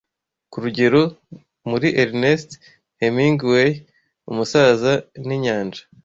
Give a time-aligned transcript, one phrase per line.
[0.51, 1.01] Kurugero,
[1.69, 2.49] muri Ernest
[3.01, 3.71] Hemingway
[4.31, 4.93] Umusaza
[5.25, 5.81] ninyanja